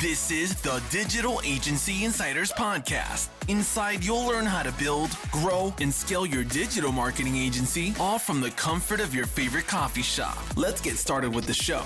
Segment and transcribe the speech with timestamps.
[0.00, 3.28] This is the Digital Agency Insiders Podcast.
[3.46, 8.40] Inside, you'll learn how to build, grow, and scale your digital marketing agency, all from
[8.40, 10.36] the comfort of your favorite coffee shop.
[10.56, 11.82] Let's get started with the show.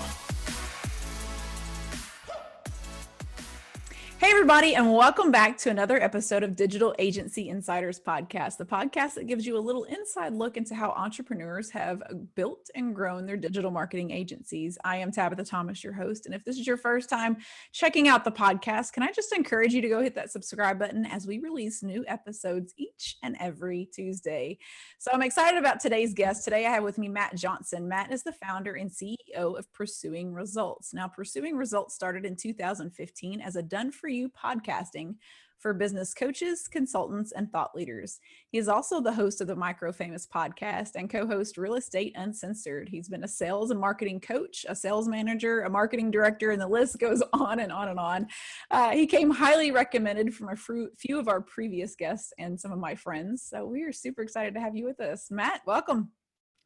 [4.29, 9.15] Hey, everybody, and welcome back to another episode of Digital Agency Insiders Podcast, the podcast
[9.15, 12.03] that gives you a little inside look into how entrepreneurs have
[12.35, 14.77] built and grown their digital marketing agencies.
[14.83, 16.27] I am Tabitha Thomas, your host.
[16.27, 17.37] And if this is your first time
[17.71, 21.07] checking out the podcast, can I just encourage you to go hit that subscribe button
[21.07, 24.59] as we release new episodes each and every Tuesday?
[24.99, 26.43] So I'm excited about today's guest.
[26.43, 27.89] Today, I have with me Matt Johnson.
[27.89, 30.93] Matt is the founder and CEO of Pursuing Results.
[30.93, 35.15] Now, Pursuing Results started in 2015 as a done for you podcasting
[35.59, 38.19] for business coaches, consultants, and thought leaders.
[38.49, 42.13] He is also the host of the Micro Famous podcast and co host Real Estate
[42.15, 42.89] Uncensored.
[42.89, 46.67] He's been a sales and marketing coach, a sales manager, a marketing director, and the
[46.67, 48.27] list goes on and on and on.
[48.71, 50.55] Uh, he came highly recommended from a
[50.97, 53.43] few of our previous guests and some of my friends.
[53.43, 55.29] So we are super excited to have you with us.
[55.29, 56.11] Matt, welcome.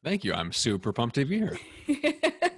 [0.04, 0.34] Thank you.
[0.34, 1.58] I'm super pumped to be here.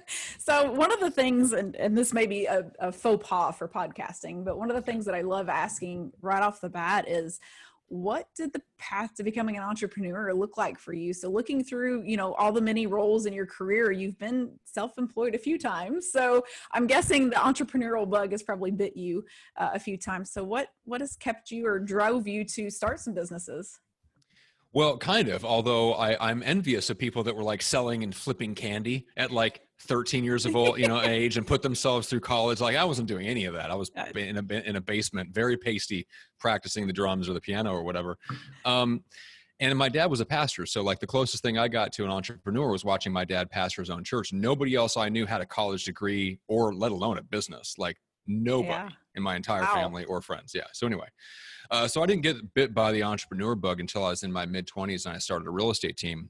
[0.47, 3.67] so one of the things, and, and this may be a, a faux pas for
[3.67, 7.41] podcasting, but one of the things that I love asking right off the bat is,
[7.89, 11.13] what did the path to becoming an entrepreneur look like for you?
[11.13, 15.35] So looking through you know all the many roles in your career you've been self-employed
[15.35, 16.11] a few times.
[16.11, 19.25] So i'm guessing the entrepreneurial bug has probably bit you
[19.57, 20.31] uh, a few times.
[20.31, 23.79] So what what has kept you or drove you to start some businesses?
[24.73, 25.43] Well, kind of.
[25.43, 29.61] Although I, I'm envious of people that were like selling and flipping candy at like
[29.81, 32.59] 13 years of old, you know, age, and put themselves through college.
[32.59, 33.71] Like I wasn't doing any of that.
[33.71, 36.07] I was in a in a basement, very pasty,
[36.39, 38.17] practicing the drums or the piano or whatever.
[38.65, 39.03] Um,
[39.59, 42.11] and my dad was a pastor, so like the closest thing I got to an
[42.11, 44.31] entrepreneur was watching my dad pastor his own church.
[44.31, 47.75] Nobody else I knew had a college degree or let alone a business.
[47.77, 48.89] Like nobody yeah.
[49.15, 49.73] in my entire wow.
[49.73, 50.53] family or friends.
[50.53, 50.65] Yeah.
[50.73, 51.07] So anyway,
[51.71, 54.45] uh, so I didn't get bit by the entrepreneur bug until I was in my
[54.45, 56.29] mid 20s and I started a real estate team.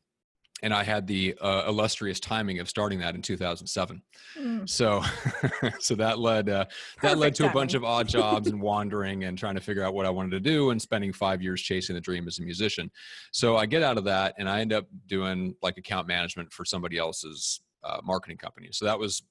[0.63, 4.01] And I had the uh, illustrious timing of starting that in 2007.
[4.39, 4.67] Mm.
[4.67, 5.03] So,
[5.79, 6.65] so that led uh,
[7.03, 7.51] that led to timing.
[7.51, 10.31] a bunch of odd jobs and wandering and trying to figure out what I wanted
[10.31, 12.89] to do and spending five years chasing the dream as a musician.
[13.31, 16.65] So I get out of that and I end up doing like account management for
[16.65, 18.69] somebody else's uh, marketing company.
[18.71, 19.21] So that was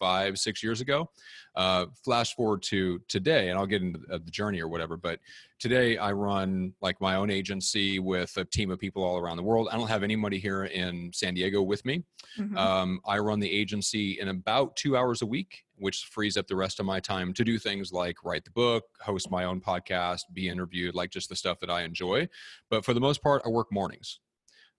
[0.00, 1.08] five, six years ago.
[1.54, 4.96] Uh, flash forward to today, and I'll get into the journey or whatever.
[4.96, 5.20] But
[5.58, 9.42] today, I run like my own agency with a team of people all around the
[9.42, 9.68] world.
[9.70, 12.04] I don't have anybody here in San Diego with me.
[12.38, 12.56] Mm-hmm.
[12.56, 16.56] Um, I run the agency in about two hours a week, which frees up the
[16.56, 20.20] rest of my time to do things like write the book, host my own podcast,
[20.32, 22.28] be interviewed, like just the stuff that I enjoy.
[22.70, 24.20] But for the most part, I work mornings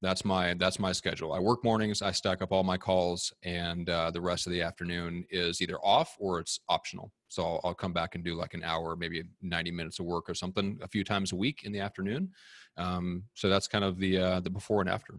[0.01, 3.89] that's my that's my schedule i work mornings i stack up all my calls and
[3.89, 7.73] uh, the rest of the afternoon is either off or it's optional so I'll, I'll,
[7.73, 10.87] come back and do like an hour maybe 90 minutes of work or something a
[10.87, 12.29] few times a week in the afternoon
[12.77, 15.15] um, so that's kind of the uh, the before and after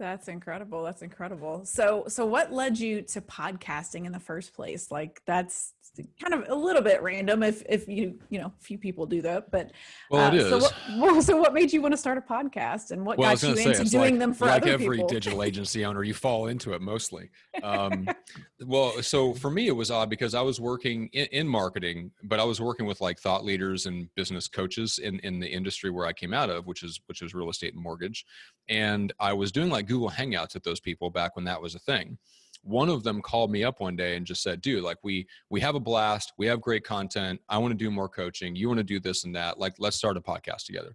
[0.00, 0.82] that's incredible.
[0.82, 1.66] That's incredible.
[1.66, 4.90] So, so what led you to podcasting in the first place?
[4.90, 5.74] Like, that's
[6.20, 9.50] kind of a little bit random if if you you know few people do that
[9.50, 9.72] but
[10.10, 10.48] well uh, it is.
[10.48, 13.30] so what, well, so what made you want to start a podcast and what well,
[13.30, 15.08] got you say, into doing like, them for like every people?
[15.08, 17.30] digital agency owner you fall into it mostly.
[17.62, 18.08] Um,
[18.64, 22.38] well so for me it was odd because i was working in, in, marketing but
[22.38, 26.06] i was working with like thought leaders and business coaches in in the industry where
[26.06, 28.24] i came out of which is which is real estate and mortgage.
[28.68, 31.80] And i was doing like google hangouts with those people back when that was a
[31.80, 32.18] thing
[32.62, 35.60] one of them called me up one day and just said dude like we we
[35.60, 36.32] have a blast.
[36.38, 37.40] We have great content.
[37.48, 38.54] I want to do more coaching.
[38.54, 39.58] You want to do this and that.
[39.58, 40.94] Like let's start a podcast together.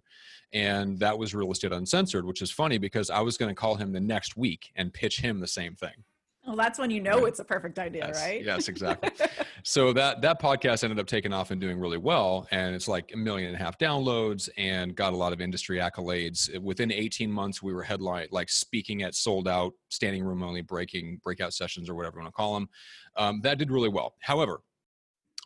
[0.52, 3.74] And that was real estate uncensored which is funny because i was going to call
[3.74, 6.04] him the next week and pitch him the same thing
[6.46, 7.28] well, that's when you know right.
[7.28, 8.44] it's a perfect idea, yes, right?
[8.44, 9.10] Yes, exactly.
[9.62, 13.10] so that that podcast ended up taking off and doing really well, and it's like
[13.12, 16.56] a million and a half downloads, and got a lot of industry accolades.
[16.60, 21.20] Within 18 months, we were headline like speaking at sold out, standing room only, breaking
[21.24, 22.68] breakout sessions or whatever you want to call them.
[23.16, 24.14] Um, that did really well.
[24.20, 24.60] However,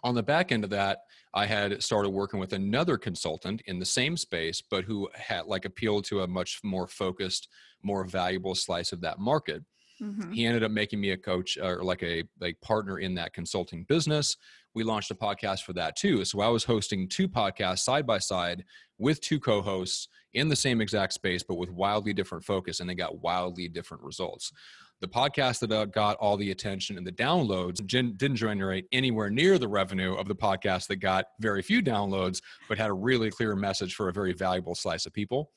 [0.02, 1.00] on the back end of that,
[1.32, 5.64] I had started working with another consultant in the same space, but who had like
[5.64, 7.48] appealed to a much more focused,
[7.82, 9.62] more valuable slice of that market.
[10.02, 10.32] Mm-hmm.
[10.32, 13.84] He ended up making me a coach or like a like partner in that consulting
[13.84, 14.36] business.
[14.74, 16.24] We launched a podcast for that too.
[16.24, 18.64] So I was hosting two podcasts side by side
[18.98, 22.94] with two co-hosts in the same exact space, but with wildly different focus, and they
[22.94, 24.52] got wildly different results.
[25.00, 29.58] The podcast that uh, got all the attention and the downloads didn't generate anywhere near
[29.58, 33.56] the revenue of the podcast that got very few downloads, but had a really clear
[33.56, 35.50] message for a very valuable slice of people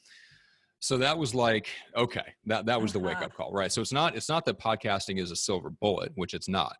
[0.83, 2.99] so that was like okay that that was uh-huh.
[2.99, 5.69] the wake up call right so it's not it's not that podcasting is a silver
[5.69, 6.75] bullet which it's not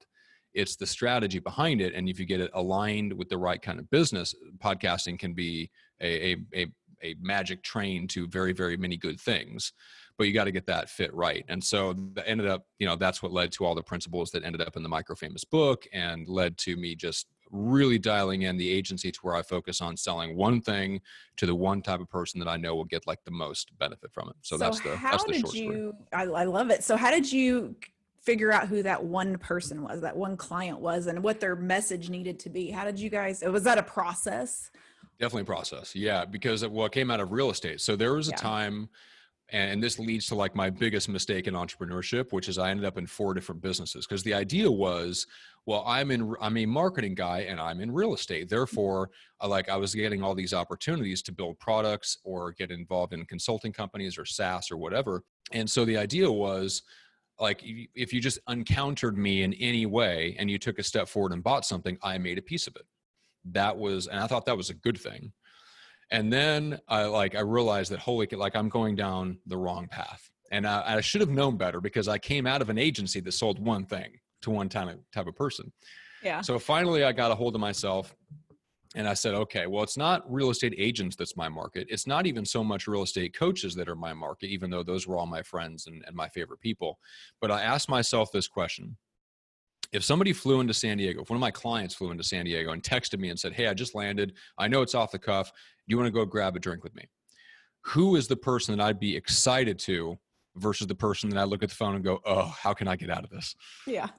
[0.54, 3.80] it's the strategy behind it and if you get it aligned with the right kind
[3.80, 5.72] of business podcasting can be
[6.02, 6.68] a, a, a,
[7.02, 9.72] a magic train to very very many good things
[10.18, 11.44] but you got to get that fit right.
[11.50, 14.44] And so that ended up, you know, that's what led to all the principles that
[14.44, 18.58] ended up in the micro famous book and led to me just really dialing in
[18.58, 21.00] the agency to where I focus on selling one thing
[21.38, 24.12] to the one type of person that I know will get like the most benefit
[24.12, 24.36] from it.
[24.42, 26.84] So, so that's the how that's the did short you, I, I love it.
[26.84, 27.76] So how did you
[28.20, 32.10] figure out who that one person was, that one client was, and what their message
[32.10, 32.72] needed to be?
[32.72, 33.44] How did you guys?
[33.44, 34.72] Was that a process?
[35.20, 36.26] Definitely a process, yeah.
[36.26, 37.82] Because what came out of real estate.
[37.82, 38.38] So there was a yeah.
[38.38, 38.90] time
[39.54, 42.98] and this leads to like my biggest mistake in entrepreneurship which is i ended up
[42.98, 45.28] in four different businesses because the idea was
[45.66, 48.50] well i'm in i'm a marketing guy and i'm in real estate.
[48.50, 49.10] Therefore
[49.46, 53.72] like i was getting all these opportunities to build products or get involved in consulting
[53.72, 55.24] companies or saas or whatever.
[55.52, 56.82] And so the idea was
[57.40, 61.32] like if you just encountered me in any way and you took a step forward
[61.32, 62.86] and bought something i made a piece of it.
[63.46, 65.32] That was and i thought that was a good thing
[66.12, 70.30] and then I like I realized that holy like I'm going down the wrong path,
[70.52, 73.32] and I, I should have known better because I came out of an agency that
[73.32, 75.72] sold one thing to one type of, type of person.
[76.22, 76.42] Yeah.
[76.42, 78.16] So finally, I got a hold of myself,
[78.96, 81.88] and I said, okay, well, it's not real estate agents that's my market.
[81.90, 85.08] It's not even so much real estate coaches that are my market, even though those
[85.08, 87.00] were all my friends and, and my favorite people.
[87.42, 88.98] But I asked myself this question
[89.94, 92.72] if somebody flew into San Diego, if one of my clients flew into San Diego
[92.72, 94.34] and texted me and said, Hey, I just landed.
[94.58, 95.52] I know it's off the cuff.
[95.52, 95.56] Do
[95.88, 97.08] you want to go grab a drink with me?
[97.82, 100.18] Who is the person that I'd be excited to
[100.56, 102.96] versus the person that I look at the phone and go, Oh, how can I
[102.96, 103.56] get out of this?
[103.86, 104.08] Yeah.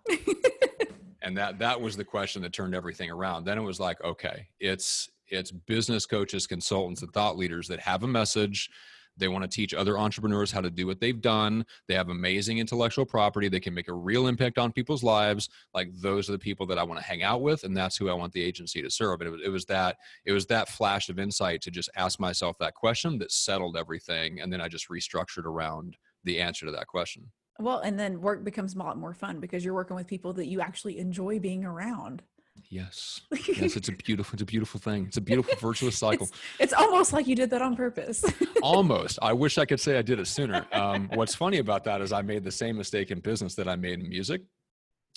[1.22, 3.44] and that that was the question that turned everything around.
[3.44, 8.04] Then it was like, okay, it's it's business coaches, consultants, and thought leaders that have
[8.04, 8.70] a message
[9.16, 11.64] they want to teach other entrepreneurs how to do what they've done.
[11.88, 13.48] They have amazing intellectual property.
[13.48, 15.48] They can make a real impact on people's lives.
[15.72, 18.08] Like those are the people that I want to hang out with, and that's who
[18.08, 19.20] I want the agency to serve.
[19.20, 22.56] And it it was that it was that flash of insight to just ask myself
[22.58, 26.86] that question that settled everything, and then I just restructured around the answer to that
[26.86, 27.30] question.
[27.60, 30.46] Well, and then work becomes a lot more fun because you're working with people that
[30.46, 32.22] you actually enjoy being around.
[32.70, 33.20] Yes.
[33.46, 35.06] Yes, it's a beautiful, it's a beautiful thing.
[35.06, 36.26] It's a beautiful virtuous cycle.
[36.26, 38.24] It's, it's almost like you did that on purpose.
[38.62, 39.18] almost.
[39.22, 40.66] I wish I could say I did it sooner.
[40.72, 43.76] Um, what's funny about that is I made the same mistake in business that I
[43.76, 44.42] made in music,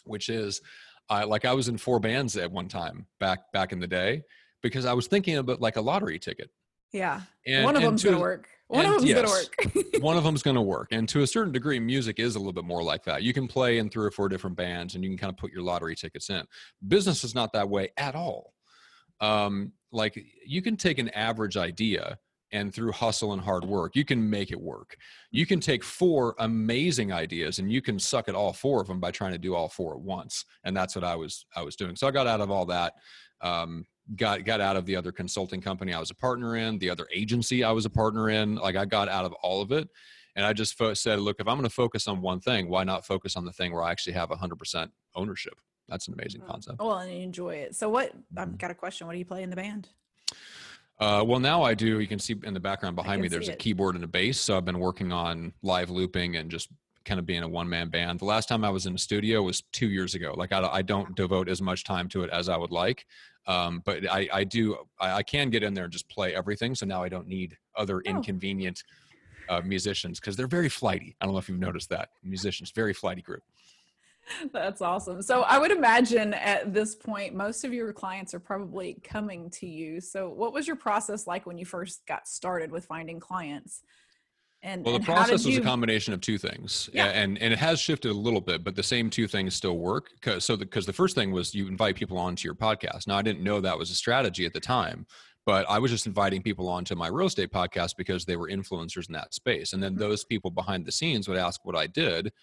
[0.05, 0.61] which is
[1.09, 4.23] I like I was in four bands at one time back back in the day
[4.61, 6.49] because I was thinking about like a lottery ticket.
[6.91, 7.21] Yeah.
[7.45, 8.49] And, one of them's going to work.
[8.69, 10.03] One of them's yes, going to work.
[10.03, 10.89] one of them's going to work.
[10.91, 13.23] And to a certain degree, music is a little bit more like that.
[13.23, 15.53] You can play in three or four different bands and you can kind of put
[15.53, 16.43] your lottery tickets in.
[16.85, 18.53] Business is not that way at all.
[19.21, 22.19] Um, like you can take an average idea
[22.51, 24.97] and through hustle and hard work, you can make it work.
[25.31, 28.99] You can take four amazing ideas and you can suck at all four of them
[28.99, 30.45] by trying to do all four at once.
[30.63, 31.95] And that's what I was I was doing.
[31.95, 32.93] So I got out of all that.
[33.41, 33.85] Um,
[34.15, 37.07] got got out of the other consulting company I was a partner in, the other
[37.13, 38.55] agency I was a partner in.
[38.55, 39.87] Like I got out of all of it,
[40.35, 42.83] and I just fo- said, look, if I'm going to focus on one thing, why
[42.83, 45.53] not focus on the thing where I actually have 100% ownership?
[45.89, 46.51] That's an amazing mm-hmm.
[46.51, 46.79] concept.
[46.79, 47.75] Well, and enjoy it.
[47.75, 48.13] So, what?
[48.37, 48.57] I've mm-hmm.
[48.57, 49.07] got a question.
[49.07, 49.89] What do you play in the band?
[50.99, 51.99] Uh, well, now I do.
[51.99, 54.39] You can see in the background behind me, there's a keyboard and a bass.
[54.39, 56.69] So I've been working on live looping and just
[57.05, 58.19] kind of being a one man band.
[58.19, 60.33] The last time I was in a studio was two years ago.
[60.35, 63.05] Like I, I don't devote as much time to it as I would like.
[63.47, 66.75] Um, but I, I do, I, I, can get in there and just play everything.
[66.75, 68.09] So now I don't need other oh.
[68.09, 68.83] inconvenient
[69.47, 71.15] uh, musicians because they're very flighty.
[71.21, 73.43] I don't know if you've noticed that musicians, very flighty group.
[74.51, 75.21] That's awesome.
[75.21, 79.67] So I would imagine at this point, most of your clients are probably coming to
[79.67, 80.01] you.
[80.01, 83.83] So what was your process like when you first got started with finding clients?
[84.63, 85.61] And, well, the process was you...
[85.61, 87.05] a combination of two things, yeah.
[87.05, 90.09] and and it has shifted a little bit, but the same two things still work.
[90.21, 93.07] Cause, so because the, the first thing was you invite people onto your podcast.
[93.07, 95.05] Now I didn't know that was a strategy at the time,
[95.45, 99.07] but I was just inviting people onto my real estate podcast because they were influencers
[99.07, 100.01] in that space, and then mm-hmm.
[100.01, 102.33] those people behind the scenes would ask what I did,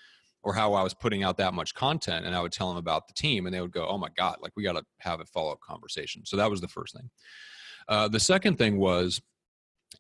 [0.44, 3.09] or how I was putting out that much content, and I would tell them about
[3.09, 5.25] the team, and they would go, "Oh my god, like we got to have a
[5.25, 7.11] follow up conversation." So that was the first thing.
[7.88, 9.21] Uh, the second thing was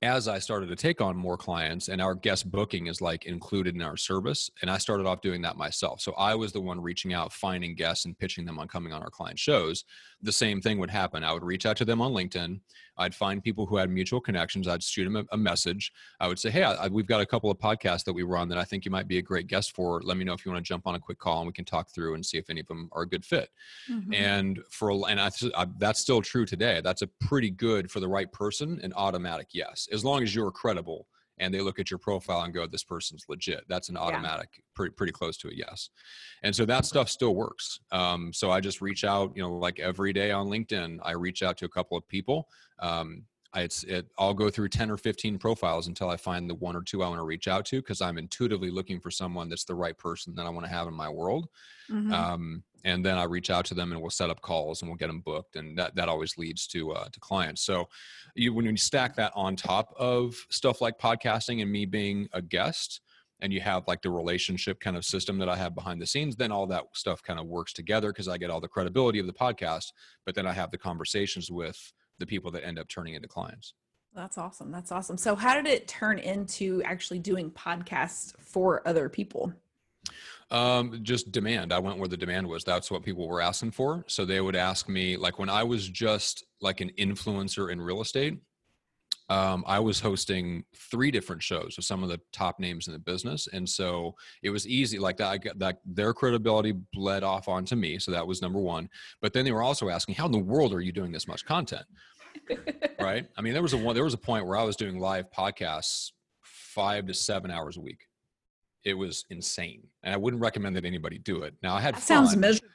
[0.02, 3.74] as I started to take on more clients and our guest booking is like included
[3.74, 6.00] in our service, and I started off doing that myself.
[6.00, 9.02] So I was the one reaching out, finding guests, and pitching them on coming on
[9.02, 9.84] our client shows.
[10.22, 11.24] The same thing would happen.
[11.24, 12.60] I would reach out to them on LinkedIn.
[12.96, 14.68] I'd find people who had mutual connections.
[14.68, 15.92] I'd shoot them a, a message.
[16.20, 18.58] I would say, Hey, I, we've got a couple of podcasts that we run that
[18.58, 20.00] I think you might be a great guest for.
[20.02, 21.64] Let me know if you want to jump on a quick call and we can
[21.64, 23.50] talk through and see if any of them are a good fit.
[23.90, 24.14] Mm-hmm.
[24.14, 26.80] And for, and I, I, that's still true today.
[26.82, 30.50] That's a pretty good for the right person, an automatic yes, as long as you're
[30.50, 31.06] credible
[31.38, 33.64] and they look at your profile and go, this person's legit.
[33.68, 34.62] That's an automatic, yeah.
[34.74, 35.90] pretty, pretty close to a yes.
[36.42, 37.80] And so that stuff still works.
[37.90, 41.42] Um, so I just reach out, you know, like every day on LinkedIn, I reach
[41.42, 42.48] out to a couple of people.
[42.78, 43.24] Um,
[43.54, 46.82] it's, it, I'll go through 10 or 15 profiles until I find the one or
[46.82, 49.74] two I want to reach out to because I'm intuitively looking for someone that's the
[49.74, 51.48] right person that I want to have in my world.
[51.90, 52.12] Mm-hmm.
[52.12, 54.98] Um, and then I reach out to them and we'll set up calls and we'll
[54.98, 57.62] get them booked, and that that always leads to uh, to clients.
[57.62, 57.88] So,
[58.34, 62.42] you when you stack that on top of stuff like podcasting and me being a
[62.42, 63.00] guest,
[63.40, 66.36] and you have like the relationship kind of system that I have behind the scenes,
[66.36, 69.26] then all that stuff kind of works together because I get all the credibility of
[69.26, 69.92] the podcast,
[70.24, 73.74] but then I have the conversations with the people that end up turning into clients.
[74.14, 74.70] That's awesome.
[74.70, 75.18] That's awesome.
[75.18, 79.52] So, how did it turn into actually doing podcasts for other people?
[80.50, 81.72] Um, just demand.
[81.72, 82.62] I went where the demand was.
[82.64, 84.04] That's what people were asking for.
[84.06, 88.00] So they would ask me, like when I was just like an influencer in real
[88.00, 88.38] estate,
[89.28, 92.98] um, I was hosting three different shows with some of the top names in the
[92.98, 94.98] business, and so it was easy.
[94.98, 98.58] Like that, I got that their credibility bled off onto me, so that was number
[98.58, 98.88] one.
[99.22, 101.44] But then they were also asking, "How in the world are you doing this much
[101.44, 101.86] content?"
[103.00, 103.26] right?
[103.36, 103.94] I mean, there was a one.
[103.94, 106.10] There was a point where I was doing live podcasts
[106.42, 108.06] five to seven hours a week
[108.84, 112.36] it was insane and i wouldn't recommend that anybody do it now i had sounds
[112.36, 112.68] miserable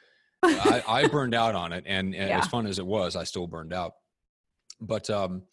[0.44, 2.40] I, I, burned out on it and, and yeah.
[2.40, 3.94] as fun as it was i still burned out
[4.82, 5.44] but um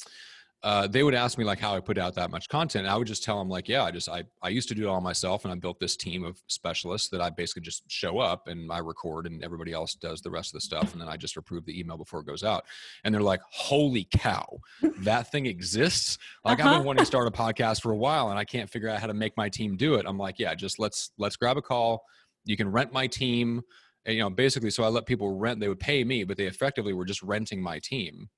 [0.67, 2.89] uh, they would ask me like how I put out that much content.
[2.89, 4.89] I would just tell them like, yeah, I just I I used to do it
[4.89, 8.49] all myself, and I built this team of specialists that I basically just show up
[8.49, 11.17] and I record, and everybody else does the rest of the stuff, and then I
[11.17, 12.65] just approve the email before it goes out.
[13.05, 14.59] And they're like, holy cow,
[15.03, 16.19] that thing exists!
[16.45, 16.69] Like uh-huh.
[16.69, 16.87] I've been uh-huh.
[16.87, 19.15] wanting to start a podcast for a while, and I can't figure out how to
[19.15, 20.05] make my team do it.
[20.05, 22.03] I'm like, yeah, just let's let's grab a call.
[22.45, 23.63] You can rent my team.
[24.05, 25.59] And, you know, basically, so I let people rent.
[25.59, 28.29] They would pay me, but they effectively were just renting my team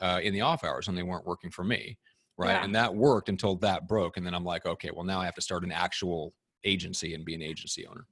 [0.00, 1.98] uh, in the off hours and they weren't working for me
[2.38, 2.52] right?
[2.52, 2.64] Yeah.
[2.64, 5.34] and that worked until that broke and then i'm like okay well now i have
[5.34, 6.32] to start an actual
[6.64, 8.06] agency and be an agency owner.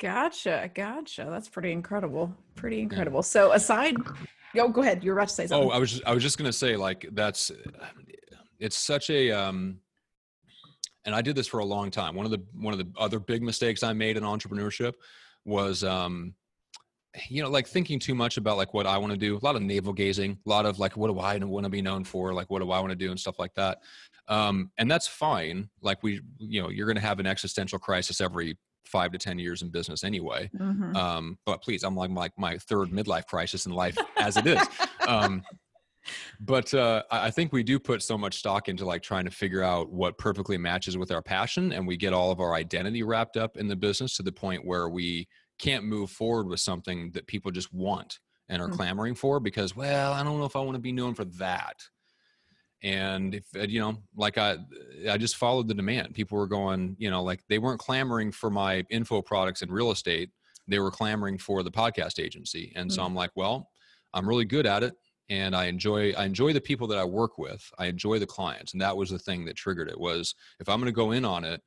[0.00, 1.28] Gotcha gotcha.
[1.30, 3.18] That's pretty incredible pretty incredible.
[3.18, 3.22] Yeah.
[3.22, 3.94] so aside
[4.54, 5.68] go go ahead you're about to say something.
[5.68, 7.52] Oh i was just, i was just going to say like that's
[8.58, 9.78] it's such a um
[11.04, 12.14] and i did this for a long time.
[12.14, 14.94] One of the one of the other big mistakes i made in entrepreneurship
[15.44, 16.34] was um
[17.28, 19.56] you know like thinking too much about like what i want to do a lot
[19.56, 22.32] of navel gazing a lot of like what do i want to be known for
[22.34, 23.78] like what do i want to do and stuff like that.
[24.26, 28.20] Um, and that's fine like we you know you're going to have an existential crisis
[28.20, 28.56] every
[28.86, 30.50] five to ten years in business anyway.
[30.58, 30.96] Mm-hmm.
[30.96, 34.62] um, but please i'm like my, my third midlife crisis in life as it is.
[35.06, 35.42] Um,
[36.40, 39.62] but uh, i think we do put so much stock into like trying to figure
[39.62, 43.36] out what perfectly matches with our passion and we get all of our identity wrapped
[43.36, 47.26] up in the business to the point where we can't move forward with something that
[47.26, 48.18] people just want
[48.48, 48.76] and are mm-hmm.
[48.76, 51.76] clamoring for because well i don't know if i want to be known for that.
[52.82, 54.58] And if uh, you know like i
[55.10, 56.14] i just followed the demand.
[56.14, 59.90] People were going you know like they weren't clamoring for my info products in real
[59.90, 60.30] estate.
[60.68, 62.72] They were clamoring for the podcast agency.
[62.76, 62.94] And mm-hmm.
[62.94, 63.70] so i'm like well
[64.12, 64.94] i'm really good at it
[65.30, 67.62] and i enjoy i enjoy the people that i work with.
[67.78, 68.74] I enjoy the clients.
[68.74, 71.24] And that was the thing that triggered it was if i'm going to go in
[71.24, 71.62] on it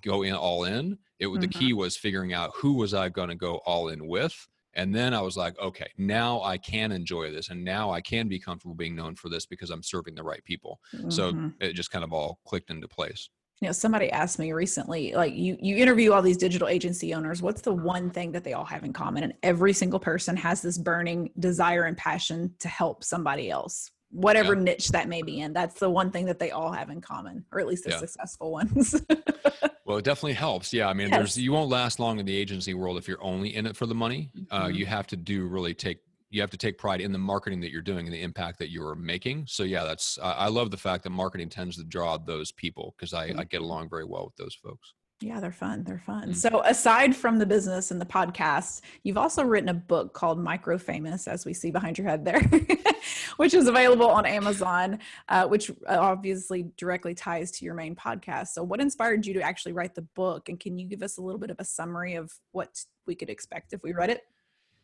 [0.00, 0.98] go in all in.
[1.18, 1.40] It mm-hmm.
[1.40, 4.34] the key was figuring out who was I going to go all in with.
[4.74, 8.26] And then I was like, okay, now I can enjoy this, and now I can
[8.26, 10.80] be comfortable being known for this because I'm serving the right people.
[10.94, 11.10] Mm-hmm.
[11.10, 13.28] So it just kind of all clicked into place.
[13.60, 17.42] You know, somebody asked me recently, like you you interview all these digital agency owners,
[17.42, 19.22] what's the one thing that they all have in common?
[19.22, 24.54] And every single person has this burning desire and passion to help somebody else whatever
[24.54, 24.60] yeah.
[24.60, 25.52] niche that may be in.
[25.52, 27.98] That's the one thing that they all have in common, or at least the yeah.
[27.98, 28.94] successful ones.
[29.84, 30.72] well, it definitely helps.
[30.72, 31.18] Yeah, I mean, yes.
[31.18, 33.86] there's you won't last long in the agency world if you're only in it for
[33.86, 34.30] the money.
[34.50, 34.64] Uh, mm-hmm.
[34.64, 35.98] Uh, you have to do really take
[36.30, 38.70] you have to take pride in the marketing that you're doing and the impact that
[38.70, 39.44] you're making.
[39.46, 42.94] So yeah, that's I, I love the fact that marketing tends to draw those people
[42.96, 43.40] because I, mm-hmm.
[43.40, 44.94] I get along very well with those folks.
[45.22, 45.84] Yeah, they're fun.
[45.84, 46.22] They're fun.
[46.22, 46.32] Mm-hmm.
[46.32, 50.78] So, aside from the business and the podcast, you've also written a book called Micro
[50.78, 52.40] Famous, as we see behind your head there,
[53.36, 54.98] which is available on Amazon,
[55.28, 58.48] uh, which uh, obviously directly ties to your main podcast.
[58.48, 60.48] So, what inspired you to actually write the book?
[60.48, 63.30] And can you give us a little bit of a summary of what we could
[63.30, 64.22] expect if we read it?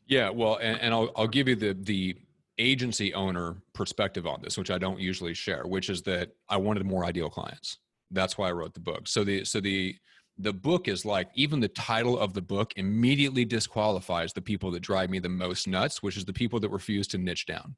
[0.06, 2.16] Yeah, well, and, and I'll, I'll give you the the
[2.58, 6.84] agency owner perspective on this, which I don't usually share, which is that I wanted
[6.84, 7.78] more ideal clients.
[8.10, 9.06] That's why I wrote the book.
[9.06, 9.94] So the so the
[10.38, 14.80] the book is like even the title of the book immediately disqualifies the people that
[14.80, 17.74] drive me the most nuts which is the people that refuse to niche down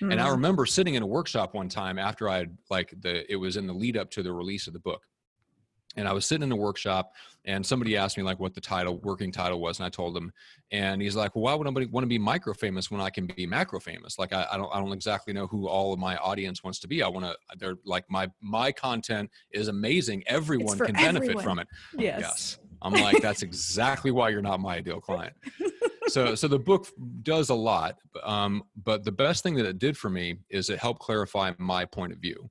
[0.00, 0.12] mm-hmm.
[0.12, 0.32] and i hmm.
[0.32, 3.66] remember sitting in a workshop one time after i had like the it was in
[3.66, 5.02] the lead up to the release of the book
[5.96, 7.12] and I was sitting in a workshop
[7.44, 10.32] and somebody asked me like what the title working title was and I told him
[10.70, 13.26] and he's like well why would anybody want to be micro famous when I can
[13.26, 16.16] be macro famous like I, I don't I don't exactly know who all of my
[16.16, 17.02] audience wants to be.
[17.02, 20.24] I want to they're like my my content is amazing.
[20.26, 21.44] Everyone can benefit everyone.
[21.44, 21.68] from it.
[21.98, 22.20] Yes.
[22.20, 22.58] yes.
[22.82, 25.34] I'm like that's exactly why you're not my ideal client.
[26.08, 26.86] So so the book
[27.22, 30.78] does a lot um, but the best thing that it did for me is it
[30.78, 32.50] helped clarify my point of view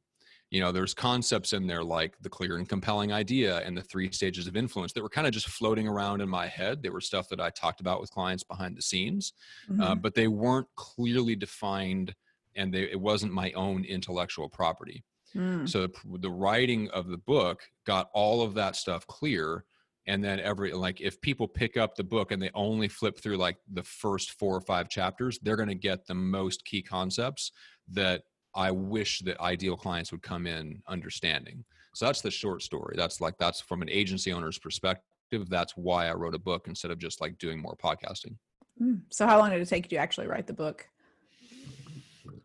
[0.53, 4.11] you know there's concepts in there like the clear and compelling idea and the three
[4.11, 7.01] stages of influence that were kind of just floating around in my head they were
[7.01, 9.33] stuff that i talked about with clients behind the scenes
[9.81, 10.01] uh, Mhm.
[10.03, 12.13] but they weren't clearly defined
[12.55, 15.03] and they, it wasn't my own intellectual property
[15.35, 15.67] Mm.
[15.67, 17.57] so the, the writing of the book
[17.87, 19.65] got all of that stuff clear
[20.05, 23.37] and then every like if people pick up the book and they only flip through
[23.37, 27.51] like the first four or five chapters they're going to get the most key concepts
[27.87, 28.21] that
[28.55, 31.63] i wish that ideal clients would come in understanding
[31.95, 36.07] so that's the short story that's like that's from an agency owner's perspective that's why
[36.07, 38.35] i wrote a book instead of just like doing more podcasting
[38.81, 39.01] Mm.
[39.11, 40.87] So how long did it take you to actually write the book?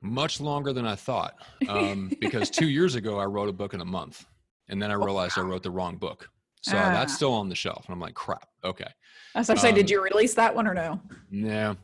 [0.02, 1.34] much longer than i thought
[1.68, 4.26] um, because two years ago i wrote a book in a month
[4.68, 6.28] and then i realized i wrote the wrong book
[6.60, 6.90] so Ah.
[6.92, 8.86] that's still on the shelf and i'm like crap okay
[9.34, 11.00] I was to say, did Um, you release that one or no?
[11.30, 11.76] no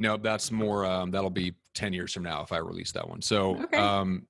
[0.00, 3.22] no that's more um, that'll be 10 years from now if i release that one.
[3.22, 3.76] So Okay.
[3.78, 4.26] um,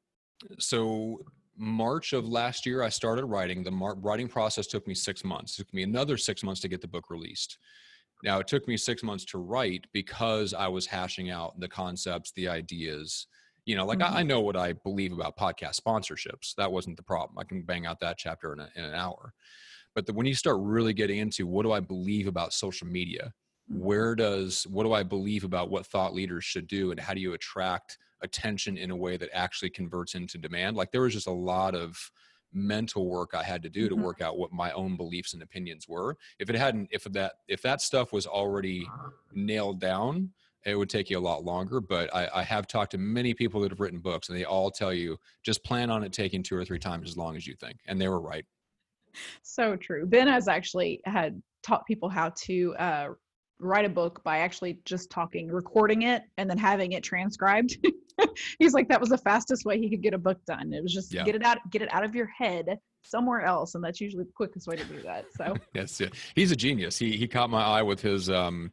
[0.59, 1.21] so
[1.57, 3.63] march of last year i started writing.
[3.65, 5.55] The mar- writing process took me six months.
[5.59, 7.57] It took me another six months to get the book released.
[8.23, 12.33] Now it took me six months to write because i was hashing out the concepts
[12.33, 13.27] the ideas.
[13.67, 14.11] You know like Mhm.
[14.13, 16.55] I, I know what i believe about podcast sponsorships.
[16.57, 17.39] That wasn't the problem.
[17.39, 19.33] I can bang out that chapter in, a, in an hour.
[19.95, 23.33] But the, when you start really getting into what do i believe about social media.
[23.71, 27.21] Where does what do i believe about what thought leaders should do and how do
[27.21, 31.29] you attract attention in a way that actually converts into demand like there was just
[31.29, 32.11] a lot of
[32.53, 34.03] mental work i had to do to Mhm.
[34.03, 37.63] work out what my own beliefs and opinions were if it hadn't if that if
[37.63, 38.87] that stuff was already
[39.33, 40.33] nailed down
[40.67, 43.61] it would take you a lot longer but I, I have talked to many people
[43.61, 46.57] that have written books and they all tell you just plan on it taking two
[46.57, 48.45] or three times as long as you think and they were right
[49.43, 50.07] So true.
[50.07, 53.09] Ben has actually had taught people how to uh,
[53.61, 57.77] write a book by actually just talking, recording it, and then having it transcribed.
[58.59, 60.73] He's like that was the fastest way he could get a book done.
[60.73, 61.25] It was just Yeah.
[61.25, 64.33] get it out, get it out of your head somewhere else, and that's usually the
[64.33, 65.25] quickest way to do that.
[65.37, 66.09] So yes yeah.
[66.35, 68.73] he's a genius he he caught my eye with his um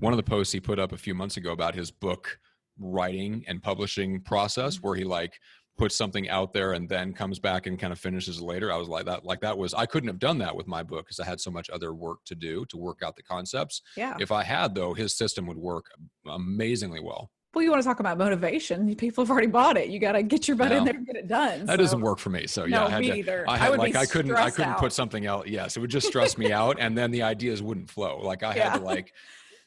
[0.00, 2.38] one of the posts he put up a few months ago about his book
[2.78, 5.34] writing and publishing process where he like
[5.78, 8.76] puts something out there and then comes back and kind of finishes it later i
[8.76, 11.18] was like that like that was i couldn't have done that with my book because
[11.18, 14.14] i had so much other work to do to work out the concepts yeah.
[14.20, 15.86] if i had though his system would work
[16.30, 18.94] amazingly well Well, you want to talk about motivation?
[18.96, 19.88] People have already bought it.
[19.90, 21.66] You got to get your butt in there and get it done.
[21.66, 23.44] that doesn't work for me so No, yeah i had me to either.
[23.48, 24.78] I I had would like I couldn't I couldn't out.
[24.78, 25.46] put something else.
[25.46, 28.20] Yes, it would just stress me out, and then the ideas wouldn't flow.
[28.22, 29.12] Like I had to like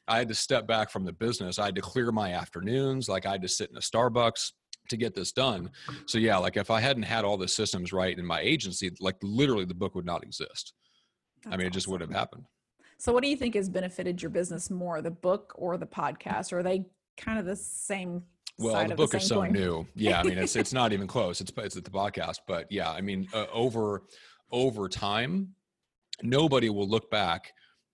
[0.07, 1.57] I had to step back from the business.
[1.59, 3.07] I had to clear my afternoons.
[3.09, 4.51] Like I had to sit in a Starbucks
[4.89, 5.71] to get this done.
[6.05, 9.15] So yeah, like if I hadn't had all the systems right in my agency, like
[9.21, 10.73] literally the book would not exist.
[11.49, 12.45] I mean, it just wouldn't have happened.
[12.97, 16.53] So, what do you think has benefited your business more, the book or the podcast?
[16.53, 16.85] Or are they
[17.17, 18.23] kind of the same?
[18.57, 19.51] Well, the book the is so coin?
[19.51, 19.85] new.
[19.95, 21.41] Yeah, I mean, it's it's not even close.
[21.41, 24.03] It's it's at the podcast, but yeah, I mean, uh, over
[24.51, 25.55] over time,
[26.23, 27.51] nobody will look back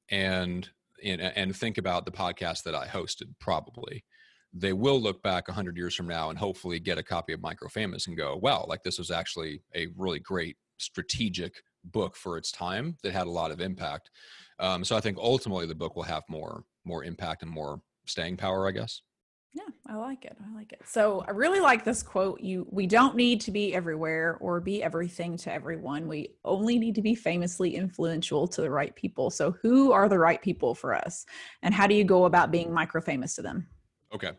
[0.10, 0.69] and
[1.04, 3.34] and and think about the podcast that I hosted.
[3.39, 4.04] Probably,
[4.54, 7.42] they will look back a hundred years from now and hopefully get a copy of
[7.42, 11.54] Micro Famous and go, "Wow, like this was actually a really great strategic
[11.86, 14.10] book for its time that had a lot of impact."
[14.60, 18.38] Um, so I think ultimately the book will have more more impact and more staying
[18.38, 19.02] power, I guess.
[19.54, 20.38] Yeah, I like it.
[20.42, 20.82] I like it.
[20.86, 22.40] So I really like this quote.
[22.40, 26.08] You we don't need to be everywhere or be everything to everyone.
[26.08, 29.30] We only need to be famously influential to the right people.
[29.30, 31.26] So who are the right people for us?
[31.64, 33.68] And how do you go about being micro famous to them?
[34.13, 34.32] Okay.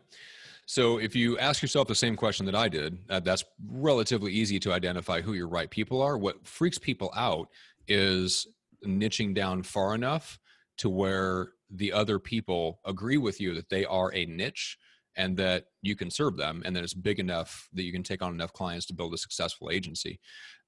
[0.65, 4.59] So if you ask yourself the same question that I did, uh, that's relatively easy
[4.61, 6.17] to identify who your right people are.
[6.17, 7.49] What freaks people out
[7.87, 8.47] is
[8.85, 10.39] niching down far enough
[10.77, 14.77] to where the other people agree with you that they are a niche
[15.15, 18.21] and that you can serve them and that it's big enough that you can take
[18.21, 20.19] on enough clients to build a successful agency.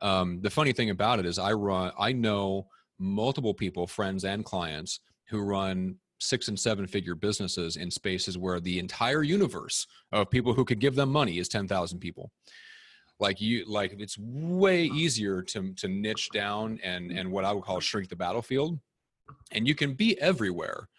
[0.02, 2.68] Um, the funny thing about it is I run, I know
[3.00, 8.60] multiple people, friends and clients who run six and seven figure businesses in spaces where
[8.60, 12.32] the entire universe of people who could give them money is 10,000 people.
[13.20, 17.64] Like you, like it's way easier to, to niche down and, and what I would
[17.64, 18.80] call shrink the battlefield.
[19.52, 20.90] And you can be everywhere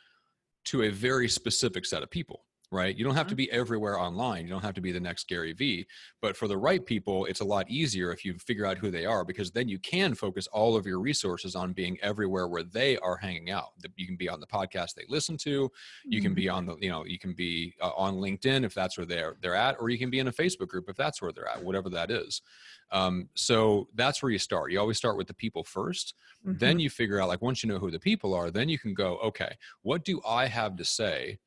[0.66, 2.45] to a very specific set of people.
[2.70, 2.96] Right?
[2.96, 3.36] You don't have to Mhm.
[3.36, 4.44] be everywhere online.
[4.44, 5.86] You don't have to be the next Gary Vee.
[6.20, 9.06] But for the right people, it's a lot easier if you figure out who they
[9.06, 12.98] are because then you can focus all of your resources on being everywhere where they
[12.98, 13.72] are hanging out.
[13.96, 15.70] You can be on the podcast they listen to.
[16.10, 16.34] You can Mhm.
[16.34, 19.36] be on the, you know, you can be uh, on LinkedIn if that's where they're
[19.40, 21.62] they're at, or you can be in a Facebook group if that's where they're at,
[21.62, 22.42] whatever that is.
[22.90, 24.72] Um, so that's where you start.
[24.72, 26.14] You always start with the people 1st
[26.52, 26.80] Then Mhm.
[26.80, 29.18] you figure out like once you know who the people are, then you can go,
[29.18, 31.38] okay, what do I have to say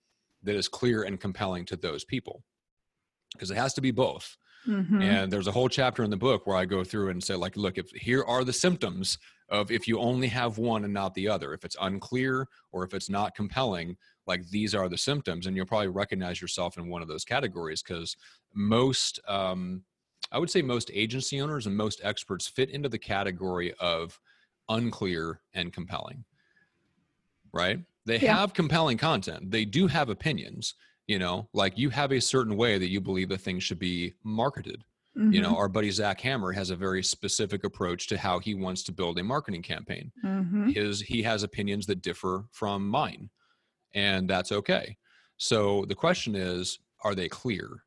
[0.44, 2.44] that is clear and compelling to those people?
[3.34, 4.38] Because it has to be both.
[4.66, 5.02] Mhm.
[5.02, 7.56] And there's a whole chapter in the book where I go through and say, like,
[7.56, 11.28] look, if here are the symptoms of if you only have one and not the
[11.28, 13.98] other, if it's unclear or if it's not compelling,
[14.28, 17.82] like these are the symptoms, and you'll probably recognize yourself in one of those categories
[17.82, 18.16] because
[18.54, 19.84] most, um,
[20.32, 24.20] I would say, most agency owners and most experts fit into the category of
[24.68, 26.26] unclear and compelling.
[27.52, 27.80] Right?
[28.10, 28.36] They Yeah.
[28.38, 29.52] have compelling content.
[29.52, 30.74] They do have opinions.
[31.08, 34.14] You know, like you have a certain way that you believe that things should be
[34.24, 34.84] marketed
[35.32, 35.58] you know Mhm.
[35.58, 39.18] our buddy zach hammer has a very specific approach to how he wants to build
[39.20, 40.72] a marketing campaign Mhm.
[40.74, 43.30] his he has opinions that differ from mine
[43.94, 44.98] and that's okay
[45.38, 47.84] so the question is are they clear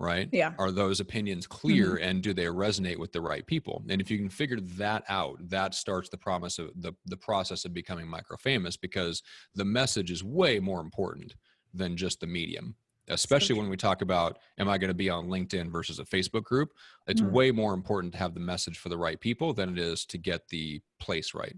[0.00, 0.28] right?
[0.32, 0.54] Yeah.
[0.58, 3.84] are those opinions clear and do they resonate with the right people?
[3.88, 7.64] And if you can figure that out that starts the promise of the, the process
[7.64, 9.22] of becoming micro famous because
[9.54, 11.34] the message is way more important
[11.74, 12.74] than just the medium
[13.08, 16.44] especially when we talk about am i going to be on linkedin versus a facebook
[16.44, 16.70] group?
[17.08, 17.32] It's Mhm.
[17.32, 20.18] way more important to have the message for the right people than it is to
[20.18, 21.56] get the place right.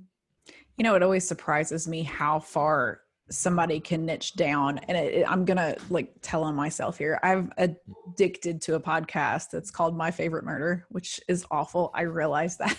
[0.78, 3.01] You know, it always surprises me how far
[3.32, 4.78] somebody can niche down.
[4.78, 7.18] And it, it- I'm to like tell on myself here.
[7.22, 11.90] I've addicted to a podcast that's called My Favorite Murder, which is awful.
[11.94, 12.78] I realize that.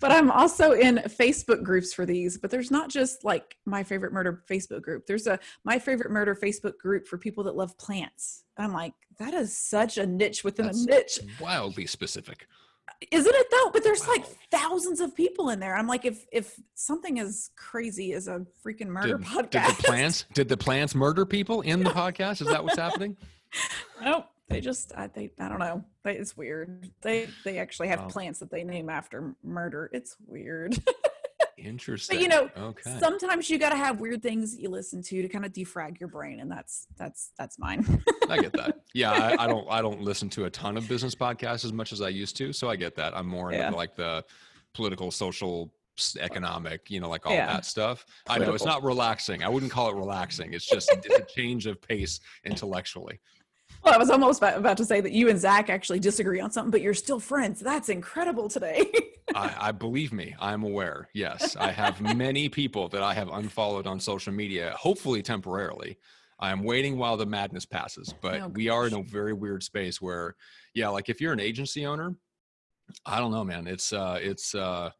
[0.00, 2.38] but I'm also in Facebook groups for these.
[2.38, 6.34] But there's not just like My Favorite Murder Facebook group, there's a My Favorite Murder
[6.34, 8.44] Facebook group for people that love plants.
[8.56, 12.46] I'm like, that is such a niche within That's- a niche wildly specific
[13.10, 13.70] isn't it though?
[13.72, 15.76] But there's like thousands of people in there.
[15.76, 19.82] I'm like if if something as crazy as a freaking murder did, podcast did the
[19.82, 22.40] plants did the plants murder people in the podcast?
[22.42, 23.16] Is that what's happening?
[24.02, 25.84] No they just i they i don't know.
[26.04, 26.90] They, it's weird.
[27.02, 28.08] They they actually have Wow.
[28.08, 29.90] plants that they name after murder.
[29.92, 30.76] It's weird
[31.64, 35.22] interesting but you know okay sometimes you got to have weird things you listen to
[35.22, 38.76] to kind of defrag your brain and that's that's that's mine I get that.
[38.92, 39.66] Yeah, I, I don't.
[39.70, 42.52] I don't listen to a ton of business podcasts as much as I used to.
[42.52, 43.16] So I get that.
[43.16, 44.24] I'm more into like the
[44.74, 45.72] political, social,
[46.18, 46.90] economic.
[46.90, 47.46] You know, like all Yeah.
[47.46, 48.04] that stuff.
[48.28, 49.44] I know it's not relaxing.
[49.44, 50.54] I wouldn't call it relaxing.
[50.54, 53.20] It's just it's a change of pace intellectually.
[53.82, 56.70] Well i was almost about, to say that you and zach actually disagree on something
[56.70, 58.90] but you're still friends that's incredible today
[59.34, 60.34] I, I believe me.
[60.40, 61.08] I'm aware.
[61.14, 64.74] Yes, I have many people that I have unfollowed on social media.
[64.76, 65.98] Hopefully, temporarily.
[66.38, 68.14] I am waiting while the madness passes.
[68.20, 70.34] But Oh, we are in a very weird space where,
[70.74, 72.14] yeah, like if you're an agency owner,
[73.04, 73.66] I don't know, man.
[73.66, 74.90] It's uh, it's uh,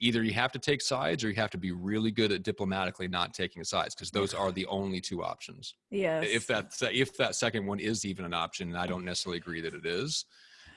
[0.00, 3.08] either you have to take sides or you have to be really good at diplomatically
[3.08, 5.74] not taking sides because those are the only two options.
[5.90, 9.38] yes If that if that second one is even an option, and I don't necessarily
[9.38, 10.26] agree that it is.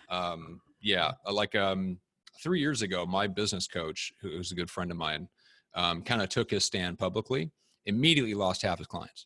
[0.09, 1.99] Um, yeah, uh, like um,
[2.41, 5.27] three years ago, my business coach, who's a good friend of mine,
[5.75, 7.51] um, kind of took his stand publicly.
[7.85, 9.25] Immediately lost half his clients.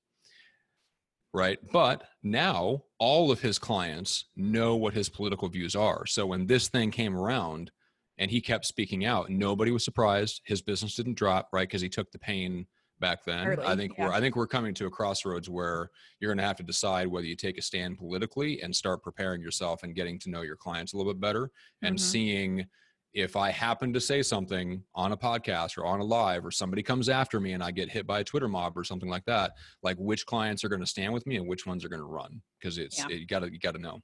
[1.34, 1.58] Right.
[1.72, 6.06] But now all of his clients know what his political views are.
[6.06, 7.72] So when this thing came around
[8.18, 10.42] and he kept speaking out, nobody was surprised.
[10.46, 11.68] His business didn't drop, right?
[11.68, 12.68] Because he took the pain
[13.00, 13.60] back then.
[13.60, 14.06] I think yeah.
[14.08, 17.08] we're I think we're coming to a crossroads where you're going to have to decide
[17.08, 20.56] whether you take a stand politically and start preparing yourself and getting to know your
[20.56, 22.00] clients a little bit better and Mhm.
[22.00, 22.66] seeing
[23.14, 26.82] if I happen to say something on a podcast or on a live or somebody
[26.82, 29.52] comes after me and I get hit by a Twitter mob or something like that,
[29.84, 32.08] like which clients are going to stand with me and which ones are going to
[32.08, 33.10] run because it's Yeah.
[33.10, 34.02] it, you got to you got to know.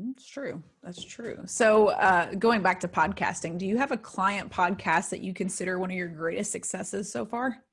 [0.00, 0.62] That's true.
[0.84, 1.40] That's true.
[1.46, 5.80] So, uh, going back to podcasting, do you have a client podcast that you consider
[5.80, 7.64] one of your greatest successes so far?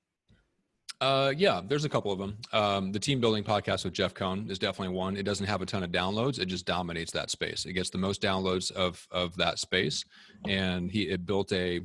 [1.02, 2.38] Uh, yeah, there's a couple of them.
[2.52, 5.18] Um, the team building podcast with Jeff Cohn is definitely one.
[5.18, 6.40] It doesn't have a ton of downloads.
[6.40, 7.66] It just dominates that space.
[7.66, 10.04] It gets the most downloads of of that space,
[10.48, 11.82] and he it built a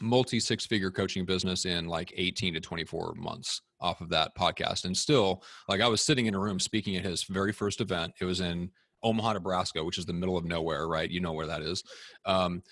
[0.00, 4.84] multi six figure coaching business in like 18 to 24 months off of that podcast.
[4.84, 8.12] And still, like I was sitting in a room speaking at his very first event.
[8.20, 8.70] It was in
[9.02, 11.10] Omaha, Nebraska, which is the middle of nowhere, right?
[11.10, 11.82] You know where that is.
[12.24, 12.62] Um,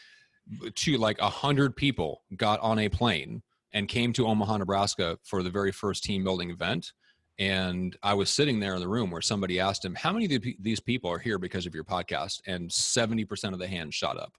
[0.75, 5.43] to like a hundred people got on a plane and came to Omaha, Nebraska for
[5.43, 6.93] the very first team building event.
[7.39, 10.45] And I was sitting there in the room where somebody asked him, How many of
[10.59, 12.41] these people are here because of your podcast?
[12.47, 14.35] And 70% of the hands shot up.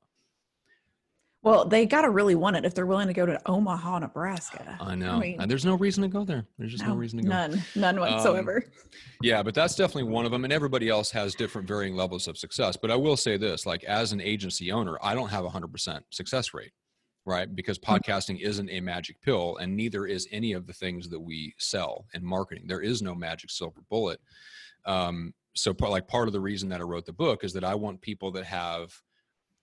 [1.43, 4.77] Well, they got to really want it if they're willing to go to Omaha, Nebraska.
[4.79, 5.13] I know.
[5.13, 6.45] I mean, and there's no reason to go there.
[6.59, 7.29] There's just no, no reason to go.
[7.29, 8.63] None, none um, whatsoever.
[8.63, 8.71] Um,
[9.23, 10.43] yeah, but that's definitely one of them.
[10.43, 12.77] And everybody else has different varying levels of success.
[12.77, 16.01] But I will say this like, as an agency owner, I don't have a 100%
[16.11, 16.73] success rate,
[17.25, 17.53] right?
[17.55, 17.91] Because hmm.
[17.91, 22.05] podcasting isn't a magic pill, and neither is any of the things that we sell
[22.13, 22.65] in marketing.
[22.67, 24.19] There is no magic silver bullet.
[24.85, 27.73] Um, so, like, part of the reason that I wrote the book is that I
[27.73, 28.93] want people that have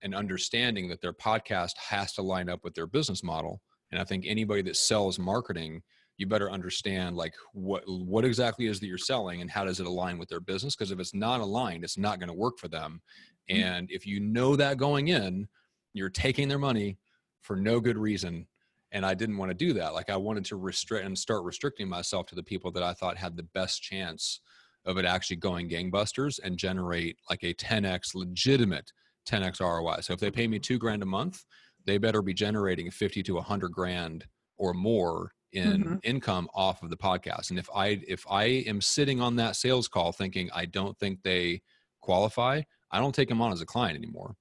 [0.02, 3.60] an understanding that their podcast has to line up with their business model.
[3.90, 5.82] And I think anybody that sells marketing,
[6.18, 9.86] you better understand like what what exactly is that you're selling and how does it
[9.86, 12.68] align with their business because if it's not aligned it's not going to work for
[12.68, 13.00] them
[13.48, 13.62] mm-hmm.
[13.62, 15.48] and if you know that going in
[15.94, 16.98] you're taking their money
[17.40, 18.46] for no good reason
[18.90, 21.88] and i didn't want to do that like i wanted to restrict and start restricting
[21.88, 24.40] myself to the people that i thought had the best chance
[24.84, 28.92] of it actually going gangbusters and generate like a 10x legitimate
[29.28, 30.00] 10x ROI.
[30.00, 31.44] So if they pay me two grand a month,
[31.84, 35.96] they better be generating 50 to 100 grand or more in mm-hmm.
[36.02, 37.50] income off of the podcast.
[37.50, 41.22] And if I if I am sitting on that sales call thinking I don't think
[41.22, 41.62] they
[42.02, 44.34] qualify, I don't take them on as a client anymore,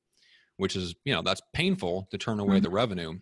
[0.58, 2.64] which is, you know, that's painful to turn away mm-hmm.
[2.64, 3.20] the revenue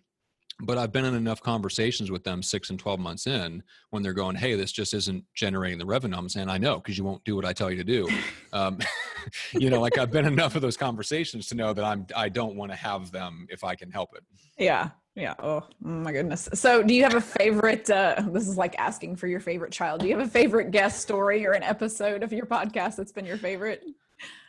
[0.60, 4.14] but I've been in enough conversations with them six and 12 months in when they're
[4.14, 6.16] going, Hey, this just isn't generating the revenue.
[6.16, 8.08] I'm saying, I know, because you won't do what I tell you to do.
[8.52, 8.78] Um,
[9.52, 12.56] you know, like I've been enough of those conversations to know that I'm, I don't
[12.56, 14.24] want to have them if I can help it.
[14.58, 14.90] Yeah.
[15.14, 15.34] Yeah.
[15.38, 16.48] Oh, my goodness.
[16.52, 20.00] So do you have a favorite, uh, this is like asking for your favorite child.
[20.00, 23.24] Do you have a favorite guest story or an episode of your podcast that's been
[23.24, 23.82] your favorite?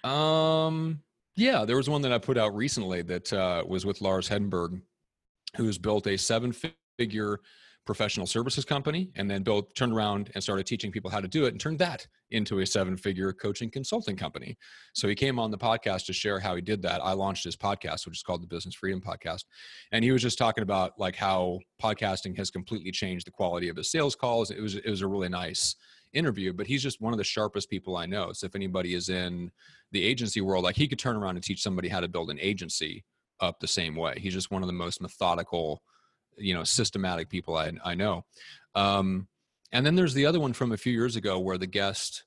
[0.03, 1.01] Um,
[1.37, 4.81] yeah, there was one that I put out recently that uh, was with Lars Hedenberg
[5.55, 6.53] who's built a seven
[6.97, 7.39] figure
[7.87, 11.45] professional services company and then built turned around and started teaching people how to do
[11.45, 14.55] it and turned that into a seven figure coaching consulting company.
[14.93, 17.03] So he came on the podcast to share how he did that.
[17.03, 19.45] I launched his podcast which is called the business freedom podcast.
[19.91, 23.77] And he was just talking about like how podcasting has completely changed the quality of
[23.77, 24.51] his sales calls.
[24.51, 25.75] It was it was a really nice
[26.13, 28.31] interview but he's just one of the sharpest people i know.
[28.33, 29.51] So if anybody is in
[29.91, 32.39] the agency world like he could turn around and teach somebody how to build an
[32.39, 33.03] agency
[33.39, 34.15] up the same way.
[34.17, 35.81] He's just one of the most methodical,
[36.37, 38.25] you know, systematic people I, I know.
[38.75, 39.27] Um,
[39.71, 42.23] and then there's the other one from a few years ago where the guest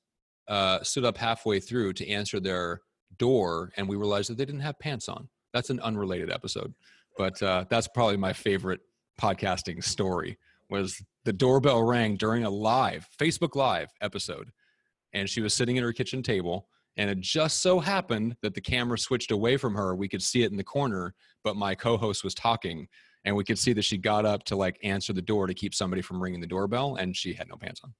[0.47, 2.81] uh, stood up halfway through to answer their
[3.17, 5.27] door, and we realized that they didn't have pants on.
[5.53, 6.73] That's an unrelated episode,
[7.17, 8.81] but uh, that's probably my favorite
[9.19, 10.37] podcasting story.
[10.69, 14.51] Was the doorbell rang during a live Facebook Live episode,
[15.13, 18.61] and she was sitting at her kitchen table and it just so happened that the
[18.61, 19.95] camera switched away from her.
[19.95, 22.87] We could see it in the corner, but my co host was talking.
[23.23, 25.75] And we could see that she got up to like answer the door to keep
[25.75, 27.93] somebody from ringing the doorbell, and she had no pants on.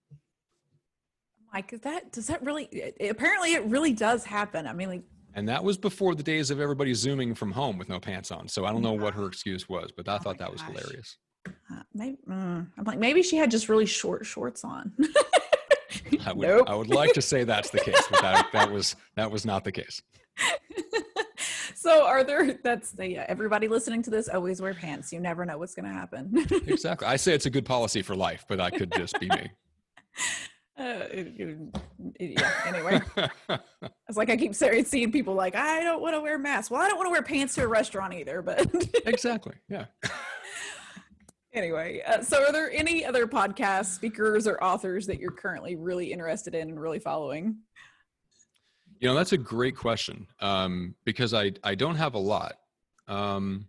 [1.54, 2.66] like is that does that really?
[2.66, 4.66] It, apparently, it really does happen.
[4.66, 5.04] I mean, like,
[5.34, 8.48] and that was before the days of everybody zooming from home with no pants on.
[8.48, 10.68] So I don't know what her excuse was, but I oh thought that gosh.
[10.68, 11.18] was hilarious.
[11.48, 14.92] Uh, maybe, mm, I'm like, maybe she had just really short shorts on.
[16.26, 16.70] I would, nope.
[16.70, 19.64] I would like to say that's the case, but that, that was that was not
[19.64, 20.02] the case.
[21.82, 25.12] so are there that's the yeah, everybody listening to this always wear pants.
[25.12, 26.32] You never know what's going to happen.
[26.68, 27.08] Exactly.
[27.08, 29.52] I say it's a good policy for life but that could just be me.
[30.80, 31.36] Uh, it,
[32.16, 33.00] it, yeah anyway.
[34.08, 36.72] It's like i keep seeing people like i don't want to wear masks.
[36.72, 38.68] Well i don't want to wear pants to a restaurant either but
[39.06, 39.86] exactly yeah.
[41.54, 46.12] Anyway, uh, so are there any other podcast speakers or authors that you're currently really
[46.12, 47.58] interested in and really following?
[49.02, 52.54] You know, that's a great question um, because I I don't have a lot.
[53.08, 53.68] Um,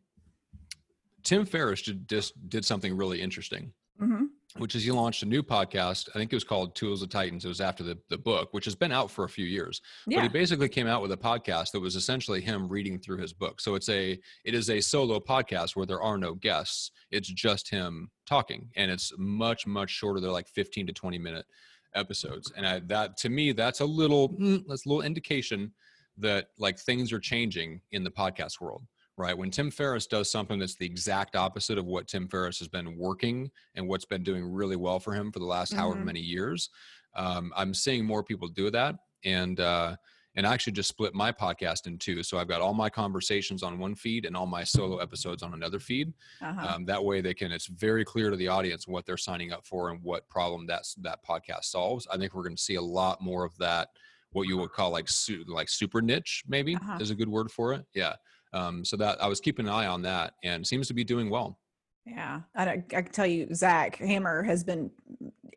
[1.24, 3.72] Tim Ferriss did, just did something really interesting.
[4.00, 4.24] Mm-hmm
[4.58, 6.08] which is he launched a new podcast.
[6.10, 7.44] I think it was called Tools of Titans.
[7.44, 9.80] It was after the, the book, which has been out for a few years.
[10.06, 10.18] Yeah.
[10.18, 13.32] But he basically came out with a podcast that was essentially him reading through his
[13.32, 13.60] book.
[13.60, 16.90] So it's a it is a solo podcast where there are no guests.
[17.10, 18.68] It's just him talking.
[18.76, 20.20] And it's much, much shorter.
[20.20, 21.46] They're like 15 to 20 minute
[21.94, 22.52] episodes.
[22.56, 25.72] And I, that to me, that's a little mm, that's a little indication
[26.18, 28.82] that like things are changing in the podcast world
[29.16, 29.36] right?
[29.36, 32.96] When Tim Ferriss does something that's the exact opposite of what Tim Ferriss has been
[32.96, 35.80] working and what's been doing really well for him for the last mm-hmm.
[35.80, 36.70] however many years,
[37.14, 38.96] um, I'm seeing more people do that.
[39.24, 39.96] And, uh,
[40.34, 42.22] and I actually just split my podcast in two.
[42.22, 45.54] So I've got all my conversations on one feed and all my solo episodes on
[45.54, 46.12] another feed.
[46.40, 46.74] Uh-huh.
[46.74, 49.66] Um, that way they can, it's very clear to the audience what they're signing up
[49.66, 52.06] for and what problem that's, that podcast solves.
[52.10, 53.88] I think we're going to see a lot more of that.
[54.30, 56.98] What you would call like, su- like super niche maybe uh-huh.
[57.00, 57.84] is a good word for it.
[57.94, 58.14] Yeah.
[58.54, 61.28] Um, so that I was keeping an eye on that and seems to be doing
[61.28, 61.58] well.
[62.06, 62.40] Yeah.
[62.54, 64.90] I, I can tell you, Zach Hammer has been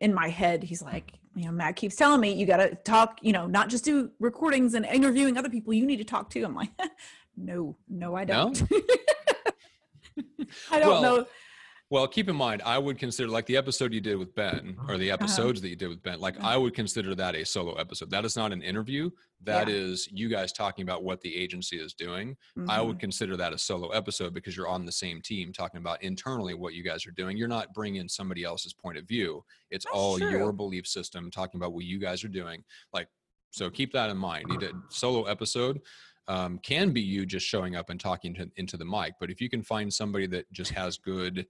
[0.02, 0.62] in my head.
[0.62, 3.68] He's like, you know, Matt keeps telling me you got to talk, you know, not
[3.68, 5.74] just do recordings and interviewing other people.
[5.74, 6.42] You need to talk to.
[6.42, 6.70] I'm like,
[7.36, 8.58] no, no, I don't.
[8.70, 8.80] No?
[10.70, 11.26] I don't Well, know.
[11.88, 14.98] Well, keep in mind, I would consider like the episode you did with Ben or
[14.98, 15.22] the Uh-huh.
[15.22, 18.10] episodes that you did with Ben, like I would consider that a solo episode.
[18.10, 19.08] That is not an interview.
[19.40, 20.12] That is Yeah.
[20.16, 22.36] you guys talking about what the agency is doing.
[22.66, 22.86] I Mhm.
[22.88, 26.54] would consider that a solo episode because you're on the same team talking about internally
[26.54, 27.36] what you guys are doing.
[27.36, 29.44] You're not bringing in somebody else's point of view.
[29.70, 30.28] It's That's all true.
[30.30, 32.64] your belief system talking about what you guys are doing.
[32.92, 33.08] Like,
[33.52, 34.46] so keep that in mind.
[34.50, 35.80] You did solo episode
[36.28, 39.14] um, can be you just showing up and talking to, into the mic.
[39.20, 41.46] But if you can find somebody that just has good,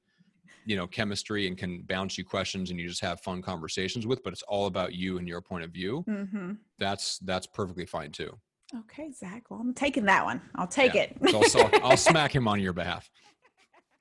[0.66, 4.22] you know, chemistry and can bounce you questions and you just have fun conversations with,
[4.24, 6.58] but it's all about you and your point of view, Mhm.
[6.78, 8.36] that's that's perfectly fine too.
[8.74, 9.48] Okay, Zach.
[9.48, 10.42] Well, I'm taking that one.
[10.56, 11.02] I'll take Yeah.
[11.02, 11.16] it.
[11.30, 13.08] So I'll, I'll, I'll smack him on your behalf.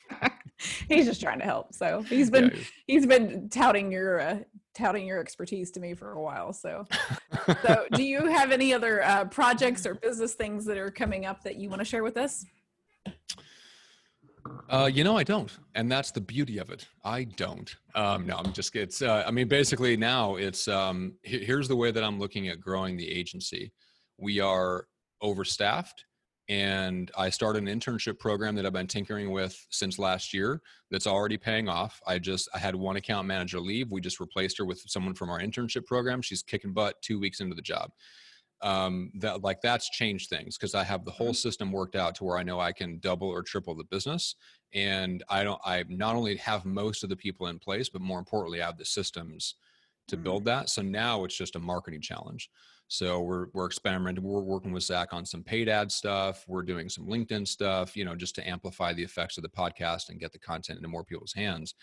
[0.90, 1.74] he's just trying to help.
[1.74, 2.52] So he's been
[2.88, 4.40] he's been touting your uh,
[4.74, 6.52] touting your expertise to me for a while.
[6.52, 6.86] So
[7.64, 11.44] so do you have any other uh, projects or business things that are coming up
[11.44, 12.44] that you want to share with us?
[14.70, 16.88] Uh, you know, I don't, and that's the beauty of it.
[17.04, 17.76] I don't.
[17.96, 18.76] Um, no, I'm just.
[18.76, 19.02] It's.
[19.02, 20.68] Uh, I mean, basically now it's.
[20.68, 23.72] Um, here's the way that I'm looking at growing the agency.
[24.18, 24.88] We are
[25.22, 26.06] overstaffed,
[26.48, 30.62] and I started an internship program that I've been tinkering with since last year.
[30.92, 32.00] That's already paying off.
[32.06, 32.48] I just.
[32.54, 33.92] I had one account manager leave.
[33.92, 36.22] We just replaced her with someone from our internship program.
[36.22, 37.92] She's kicking butt two weeks into the job
[38.66, 42.24] um that like that's changed things because i have the whole system worked out to
[42.24, 44.36] where i know i can double or triple the business
[44.74, 48.20] and i don't i not only have most of the people in place but more
[48.20, 49.56] importantly i have the systems
[50.08, 50.24] to Mm.
[50.24, 52.50] build that so now it's just a marketing challenge.
[52.88, 56.88] So we're we're experimenting we're working with zach on some paid ad stuff we're doing
[56.88, 60.32] some linkedin stuff you know just to amplify the effects of the podcast and get
[60.32, 61.74] the content into more people's hands.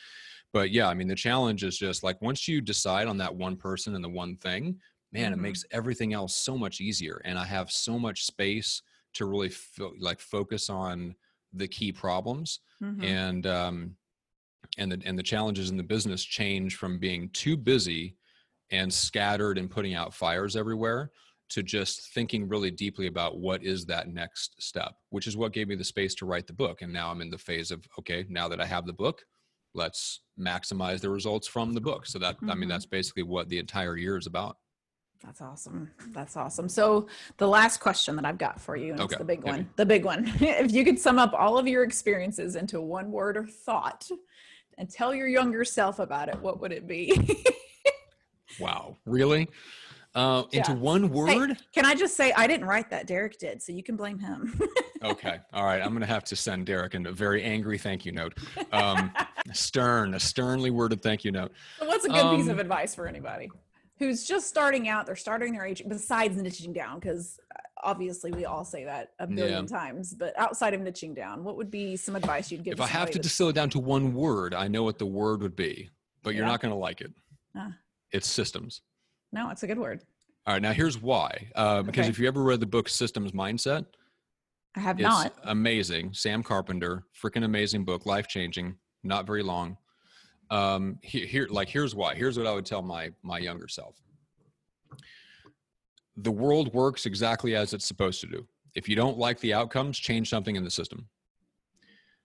[0.53, 3.57] But yeah i mean the challenge is just like once you decide on that one
[3.57, 4.79] person and the one thing
[5.12, 5.35] man Mhm.
[5.35, 8.83] it makes everything else so much easier and i have so much space
[9.14, 11.14] to really fo- like focus on
[11.53, 13.05] the key problems Mhm.
[13.05, 13.96] and um
[14.79, 18.16] and the and the challenges in the business change from being too busy
[18.70, 21.11] and scattered and putting out fires everywhere
[21.51, 25.68] to just thinking really deeply about what is that next step which is what gave
[25.68, 28.25] me the space to write the book and now i'm in the phase of okay
[28.31, 29.22] now that i have the book
[29.75, 32.72] let's maximize the results from the book so that i mean Mhm.
[32.72, 34.57] that's basically what the entire year is about
[35.25, 35.91] That's awesome.
[36.09, 36.69] That's awesome.
[36.69, 37.07] So
[37.37, 39.51] the last question that I've got for you, and it's the big hit me.
[39.51, 39.71] one.
[39.77, 40.33] The big one.
[40.41, 44.09] if you could sum up all of your experiences into one word or thought
[44.79, 47.45] and tell your younger self about it, what would it be?
[48.61, 49.49] Wow, really?
[50.15, 50.77] Uh, into Yeah.
[50.77, 51.57] one word?
[51.75, 53.07] Can I just say I didn't write that?
[53.07, 54.61] Derek did, so you can blame him.
[55.03, 55.81] Okay, all right.
[55.83, 58.39] I'm going to have to send Derek a very angry thank you note.
[58.71, 59.11] Um,
[59.53, 61.51] stern, a sternly worded thank you note.
[61.81, 63.51] So what's a good piece of Um, advice for anybody
[64.03, 65.07] who's just starting out?
[65.07, 67.38] They're starting their age besides niching down, because
[67.85, 70.12] obviously we all say that a billion times.
[70.12, 72.75] But outside of niching down, what would be some advice you'd give?
[72.75, 75.41] If I have to distill it down to one word, I know what the word
[75.43, 75.88] would be,
[76.25, 77.12] but you're not going to like it.
[77.57, 77.73] Ah.
[78.11, 78.83] It's systems.
[79.33, 80.03] no, it's a good word.
[80.47, 81.49] All right, now here's why.
[81.55, 82.11] Uh, because Okay.
[82.11, 83.87] if you ever read the book Systems Mindset,
[84.75, 85.35] I have it's not.
[85.45, 86.12] amazing.
[86.15, 89.77] Sam Carpenter, freaking amazing book, life changing, not very long.
[90.53, 92.15] Um, here, here, like, here's why.
[92.15, 93.97] Here's what I would tell my my younger self.
[96.19, 98.47] The world works exactly as it's supposed to do.
[98.75, 101.09] If you don't like the outcomes, change something in the system.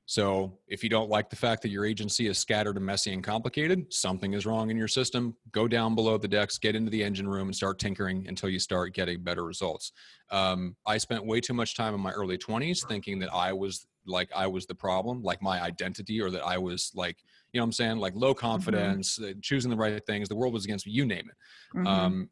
[0.10, 3.24] So if you don't like the fact that your agency is scattered and messy and
[3.24, 5.36] complicated, something is wrong in your system.
[5.52, 8.60] Go down below the decks, get into the engine room, and start tinkering until you
[8.60, 9.92] start getting better results.
[10.32, 13.86] Um, I spent way too much time in my early 20s thinking that I was
[14.08, 17.63] like I was the problem, like my identity, or that I was like, you know
[17.63, 20.30] what I'm saying, like low confidence, uh, choosing the right things.
[20.30, 21.38] The world was against me, you name it.
[21.74, 21.88] Mhm.
[21.89, 22.30] Um,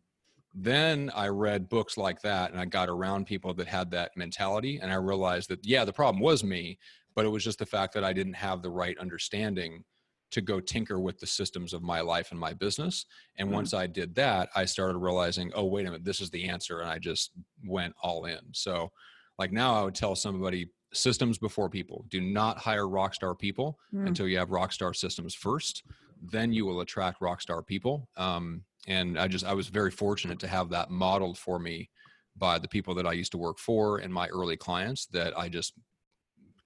[0.53, 4.79] then I read books like that and I got around people that had that mentality.
[4.79, 6.79] And I realized that, yeah, the problem was me,
[7.13, 9.83] but it was just the fact that I didn't have the right understanding
[10.31, 13.05] to go tinker with the systems of my life and my business.
[13.35, 13.51] And Mm.
[13.51, 16.79] once I did that, I started realizing, oh, wait a minute, this is the answer.
[16.79, 17.31] And I just
[17.63, 18.53] went all in.
[18.53, 18.91] So,
[19.37, 22.05] like now, I would tell somebody systems before people.
[22.09, 24.07] Do not hire rock star people Mm.
[24.07, 25.83] until you have rock star systems first.
[26.21, 28.07] Then you will attract rock star people.
[28.17, 31.89] Um, and I just, I was very fortunate to have that modeled for me
[32.37, 35.49] by the people that I used to work for and my early clients that I
[35.49, 35.73] just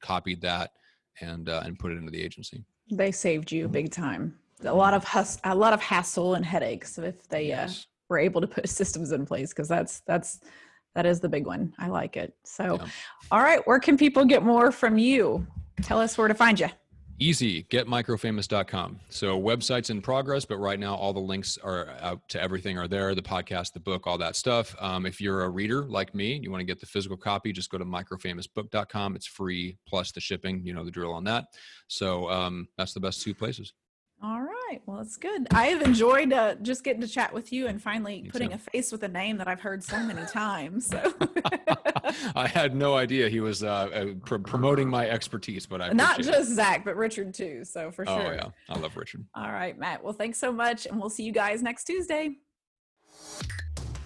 [0.01, 0.71] copied that
[1.21, 2.63] and uh, and put it into the agency.
[2.91, 4.37] they saved you big time.
[4.63, 7.69] A lot of hus- a lot of hassle and headaches if they uh,
[8.09, 10.39] were able to put systems in place because that's that's
[10.99, 11.73] that is the big one.
[11.79, 12.33] I like it.
[12.43, 12.87] So, Yeah.
[13.31, 15.47] all right, where can people get more from you?
[15.81, 16.67] Tell us where to find you.
[17.21, 18.99] Easy, getmicrofamous.com.
[19.07, 22.89] So website's in progress, but right now all the links are out to everything are
[22.89, 24.75] there, the podcast, the book, all that stuff.
[24.81, 27.69] Um, if you're a reader like me, you want to get the physical copy, just
[27.69, 29.15] go to microfamousbook.com.
[29.15, 31.45] It's free plus the shipping, you know the drill on that.
[31.87, 33.71] So um, that's the best two places.
[34.21, 34.58] All right.
[34.85, 35.47] Well, it's good.
[35.51, 38.55] I have enjoyed uh, just getting to chat with you and finally Me putting too.
[38.55, 40.87] a face with a name that I've heard so many times.
[40.87, 41.13] So
[42.35, 46.11] I had no idea he was uh, uh, pr- promoting my expertise, but I not
[46.13, 46.37] appreciate it.
[46.37, 47.63] just Zach, but Richard too.
[47.65, 48.19] So for sure.
[48.19, 48.33] Oh sure.
[48.35, 49.25] yeah, I love Richard.
[49.35, 50.03] All right, Matt.
[50.03, 50.85] Well, thanks so much.
[50.85, 52.35] And we'll see you guys next Tuesday.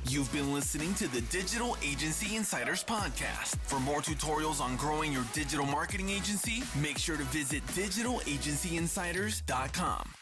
[0.10, 3.56] You've been listening to the Digital Agency Insiders Podcast.
[3.64, 10.14] For more tutorials on growing your digital marketing agency, make sure to visit digitalagencyinsiders.com.